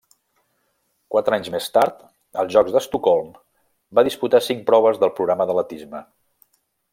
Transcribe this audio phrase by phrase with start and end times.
[1.15, 1.99] Quatre anys més tard,
[2.43, 3.29] als Jocs d'Estocolm,
[4.01, 6.03] va disputar cinc proves del programa d'atletisme.